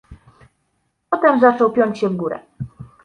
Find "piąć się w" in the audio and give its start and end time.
1.73-2.15